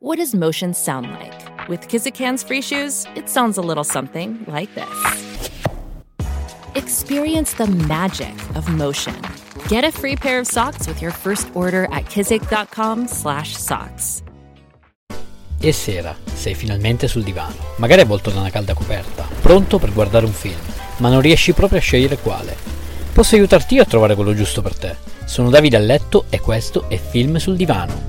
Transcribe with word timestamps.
What 0.00 0.18
does 0.18 0.32
motion 0.32 0.74
sound 0.74 1.10
like? 1.10 1.34
With 1.68 1.88
Kizikans 1.88 2.46
free 2.46 2.62
shoes, 2.62 3.04
it 3.16 3.28
sounds 3.28 3.58
a 3.58 3.60
little 3.60 3.82
something 3.82 4.44
like 4.46 4.72
this. 4.74 4.86
Experience 6.76 7.56
the 7.56 7.66
magic 7.66 8.32
of 8.54 8.68
motion. 8.68 9.16
Get 9.66 9.82
a 9.82 9.90
free 9.90 10.14
pair 10.14 10.38
of 10.38 10.46
socks 10.46 10.86
with 10.86 11.02
your 11.02 11.10
first 11.10 11.48
order 11.54 11.88
at 11.90 12.04
kizik.com/socks. 12.04 14.22
E 15.60 15.72
sera, 15.72 16.14
sei 16.32 16.54
finalmente 16.54 17.08
sul 17.08 17.24
divano, 17.24 17.56
magari 17.78 18.02
avvolto 18.02 18.30
da 18.30 18.38
una 18.38 18.50
calda 18.50 18.74
coperta, 18.74 19.26
pronto 19.42 19.80
per 19.80 19.92
guardare 19.92 20.26
un 20.26 20.32
film, 20.32 20.60
ma 20.98 21.08
non 21.08 21.20
riesci 21.20 21.52
proprio 21.52 21.80
a 21.80 21.82
scegliere 21.82 22.18
quale. 22.18 22.56
Posso 23.12 23.34
aiutarti 23.34 23.74
io 23.74 23.82
a 23.82 23.86
trovare 23.86 24.14
quello 24.14 24.32
giusto 24.32 24.62
per 24.62 24.78
te. 24.78 24.94
Sono 25.24 25.50
Davide 25.50 25.76
a 25.76 25.80
letto 25.80 26.26
e 26.30 26.38
questo 26.38 26.88
è 26.88 26.98
Film 26.98 27.38
sul 27.38 27.56
divano. 27.56 28.07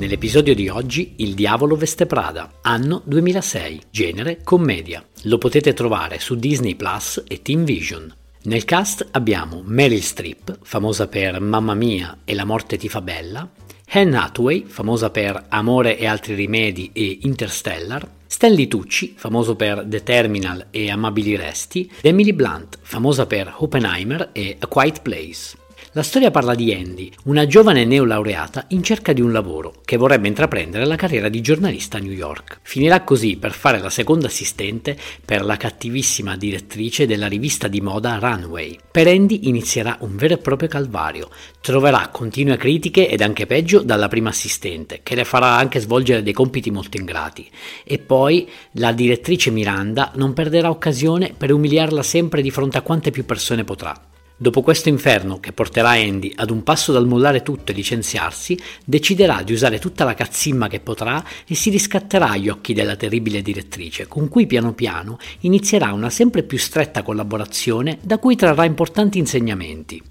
Nell'episodio 0.00 0.54
di 0.54 0.70
oggi 0.70 1.12
Il 1.16 1.34
diavolo 1.34 1.76
veste 1.76 2.06
Prada, 2.06 2.50
anno 2.62 3.02
2006, 3.04 3.80
genere 3.90 4.40
commedia. 4.42 5.04
Lo 5.24 5.36
potete 5.36 5.74
trovare 5.74 6.18
su 6.18 6.36
Disney 6.36 6.74
Plus 6.74 7.22
e 7.28 7.42
Team 7.42 7.64
Vision. 7.64 8.10
Nel 8.44 8.64
cast 8.64 9.06
abbiamo 9.10 9.60
Meryl 9.62 10.00
Streep, 10.00 10.60
famosa 10.62 11.06
per 11.06 11.38
Mamma 11.42 11.74
Mia 11.74 12.20
e 12.24 12.34
La 12.34 12.46
morte 12.46 12.78
ti 12.78 12.88
fa 12.88 13.02
bella, 13.02 13.46
Anne 13.90 14.16
Hathaway, 14.16 14.64
famosa 14.64 15.10
per 15.10 15.44
Amore 15.50 15.98
e 15.98 16.06
altri 16.06 16.32
rimedi 16.32 16.88
e 16.94 17.18
Interstellar, 17.20 18.10
Stanley 18.26 18.68
Tucci, 18.68 19.12
famoso 19.18 19.54
per 19.54 19.84
The 19.86 20.02
Terminal 20.02 20.68
e 20.70 20.90
Amabili 20.90 21.36
Resti, 21.36 21.90
Emily 22.00 22.32
Blunt, 22.32 22.78
famosa 22.80 23.26
per 23.26 23.52
Oppenheimer 23.58 24.30
e 24.32 24.56
A 24.60 24.66
Quiet 24.66 25.02
Place. 25.02 25.59
La 25.92 26.04
storia 26.04 26.30
parla 26.30 26.54
di 26.54 26.72
Andy, 26.72 27.10
una 27.24 27.48
giovane 27.48 27.84
neolaureata 27.84 28.66
in 28.68 28.82
cerca 28.84 29.12
di 29.12 29.20
un 29.20 29.32
lavoro 29.32 29.80
che 29.84 29.96
vorrebbe 29.96 30.28
intraprendere 30.28 30.84
la 30.84 30.94
carriera 30.94 31.28
di 31.28 31.40
giornalista 31.40 31.96
a 31.96 32.00
New 32.00 32.12
York. 32.12 32.60
Finirà 32.62 33.02
così 33.02 33.36
per 33.36 33.50
fare 33.50 33.80
la 33.80 33.90
seconda 33.90 34.28
assistente 34.28 34.96
per 35.24 35.44
la 35.44 35.56
cattivissima 35.56 36.36
direttrice 36.36 37.08
della 37.08 37.26
rivista 37.26 37.66
di 37.66 37.80
moda 37.80 38.18
Runway. 38.20 38.78
Per 38.88 39.08
Andy 39.08 39.48
inizierà 39.48 39.96
un 40.02 40.14
vero 40.14 40.34
e 40.34 40.38
proprio 40.38 40.68
calvario. 40.68 41.28
Troverà 41.60 42.06
continue 42.12 42.56
critiche 42.56 43.08
ed 43.08 43.20
anche 43.20 43.46
peggio 43.46 43.82
dalla 43.82 44.06
prima 44.06 44.28
assistente, 44.28 45.00
che 45.02 45.16
le 45.16 45.24
farà 45.24 45.56
anche 45.56 45.80
svolgere 45.80 46.22
dei 46.22 46.32
compiti 46.32 46.70
molto 46.70 46.98
ingrati. 46.98 47.50
E 47.82 47.98
poi 47.98 48.48
la 48.74 48.92
direttrice 48.92 49.50
Miranda 49.50 50.12
non 50.14 50.34
perderà 50.34 50.70
occasione 50.70 51.34
per 51.36 51.50
umiliarla 51.50 52.04
sempre 52.04 52.42
di 52.42 52.52
fronte 52.52 52.78
a 52.78 52.82
quante 52.82 53.10
più 53.10 53.24
persone 53.24 53.64
potrà. 53.64 54.09
Dopo 54.42 54.62
questo 54.62 54.88
inferno 54.88 55.38
che 55.38 55.52
porterà 55.52 55.90
Andy 55.90 56.32
ad 56.34 56.48
un 56.48 56.62
passo 56.62 56.92
dal 56.92 57.06
mollare 57.06 57.42
tutto 57.42 57.72
e 57.72 57.74
licenziarsi, 57.74 58.58
deciderà 58.86 59.42
di 59.42 59.52
usare 59.52 59.78
tutta 59.78 60.04
la 60.04 60.14
cazzimma 60.14 60.66
che 60.66 60.80
potrà 60.80 61.22
e 61.46 61.54
si 61.54 61.68
riscatterà 61.68 62.30
agli 62.30 62.48
occhi 62.48 62.72
della 62.72 62.96
terribile 62.96 63.42
direttrice, 63.42 64.06
con 64.06 64.30
cui 64.30 64.46
piano 64.46 64.72
piano 64.72 65.18
inizierà 65.40 65.92
una 65.92 66.08
sempre 66.08 66.42
più 66.42 66.56
stretta 66.56 67.02
collaborazione 67.02 67.98
da 68.00 68.16
cui 68.16 68.34
trarrà 68.34 68.64
importanti 68.64 69.18
insegnamenti. 69.18 70.09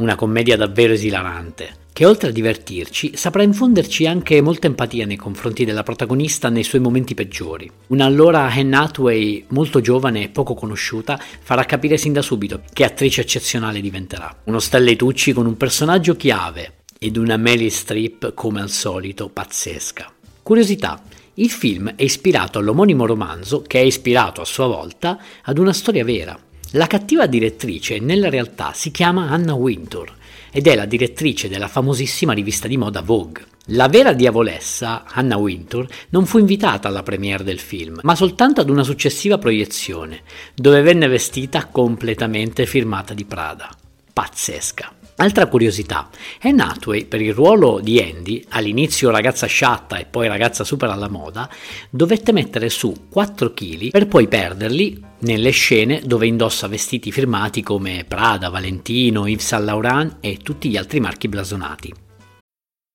Una 0.00 0.14
commedia 0.14 0.56
davvero 0.56 0.94
esilarante, 0.94 1.76
che 1.92 2.06
oltre 2.06 2.30
a 2.30 2.32
divertirci 2.32 3.18
saprà 3.18 3.42
infonderci 3.42 4.06
anche 4.06 4.40
molta 4.40 4.66
empatia 4.66 5.04
nei 5.04 5.18
confronti 5.18 5.66
della 5.66 5.82
protagonista 5.82 6.48
nei 6.48 6.62
suoi 6.62 6.80
momenti 6.80 7.12
peggiori. 7.12 7.70
Una 7.88 8.06
allora 8.06 8.50
Anne 8.50 8.76
Hathaway 8.76 9.44
molto 9.48 9.82
giovane 9.82 10.22
e 10.22 10.28
poco 10.30 10.54
conosciuta 10.54 11.20
farà 11.42 11.64
capire 11.64 11.98
sin 11.98 12.14
da 12.14 12.22
subito 12.22 12.62
che 12.72 12.84
attrice 12.84 13.20
eccezionale 13.20 13.82
diventerà. 13.82 14.34
Uno 14.44 14.58
Stanley 14.58 14.96
Tucci 14.96 15.34
con 15.34 15.44
un 15.44 15.58
personaggio 15.58 16.16
chiave 16.16 16.76
ed 16.98 17.18
una 17.18 17.36
Meryl 17.36 17.70
Streep 17.70 18.32
come 18.32 18.62
al 18.62 18.70
solito 18.70 19.28
pazzesca. 19.28 20.10
Curiosità, 20.42 21.02
il 21.34 21.50
film 21.50 21.92
è 21.94 22.04
ispirato 22.04 22.58
all'omonimo 22.58 23.04
romanzo 23.04 23.60
che 23.66 23.80
è 23.80 23.84
ispirato 23.84 24.40
a 24.40 24.46
sua 24.46 24.66
volta 24.66 25.18
ad 25.42 25.58
una 25.58 25.74
storia 25.74 26.04
vera. 26.04 26.48
La 26.74 26.86
cattiva 26.86 27.26
direttrice 27.26 27.98
nella 27.98 28.30
realtà 28.30 28.70
si 28.74 28.92
chiama 28.92 29.28
Anna 29.28 29.54
Wintour 29.54 30.14
ed 30.52 30.68
è 30.68 30.76
la 30.76 30.84
direttrice 30.84 31.48
della 31.48 31.66
famosissima 31.66 32.32
rivista 32.32 32.68
di 32.68 32.76
moda 32.76 33.02
Vogue. 33.02 33.44
La 33.72 33.88
vera 33.88 34.12
diavolessa, 34.12 35.02
Anna 35.04 35.36
Wintour, 35.36 35.88
non 36.10 36.26
fu 36.26 36.38
invitata 36.38 36.86
alla 36.86 37.02
premiere 37.02 37.42
del 37.42 37.58
film, 37.58 37.98
ma 38.02 38.14
soltanto 38.14 38.60
ad 38.60 38.70
una 38.70 38.84
successiva 38.84 39.36
proiezione, 39.36 40.22
dove 40.54 40.80
venne 40.82 41.08
vestita 41.08 41.66
completamente 41.66 42.66
firmata 42.66 43.14
di 43.14 43.24
Prada. 43.24 43.68
Pazzesca. 44.12 44.94
Altra 45.16 45.46
curiosità, 45.48 46.08
Anne 46.40 46.62
Hathaway 46.62 47.04
per 47.04 47.20
il 47.20 47.34
ruolo 47.34 47.78
di 47.80 48.00
Andy, 48.00 48.42
all'inizio 48.48 49.10
ragazza 49.10 49.46
sciatta 49.46 49.98
e 49.98 50.06
poi 50.06 50.28
ragazza 50.28 50.64
super 50.64 50.88
alla 50.88 51.10
moda, 51.10 51.46
dovette 51.90 52.32
mettere 52.32 52.70
su 52.70 53.08
4 53.10 53.52
kg 53.52 53.90
per 53.90 54.06
poi 54.06 54.28
perderli 54.28 55.04
nelle 55.18 55.50
scene 55.50 56.00
dove 56.04 56.26
indossa 56.26 56.68
vestiti 56.68 57.12
firmati 57.12 57.62
come 57.62 58.06
Prada, 58.08 58.48
Valentino, 58.48 59.26
Yves 59.26 59.46
Saint 59.46 59.66
Laurent 59.66 60.16
e 60.20 60.38
tutti 60.38 60.70
gli 60.70 60.78
altri 60.78 61.00
marchi 61.00 61.28
blasonati. 61.28 62.08